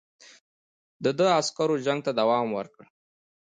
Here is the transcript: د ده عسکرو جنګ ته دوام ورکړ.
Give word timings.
د 1.03 1.05
ده 1.17 1.27
عسکرو 1.39 1.75
جنګ 1.85 1.99
ته 2.05 2.11
دوام 2.19 2.47
ورکړ. 2.57 2.83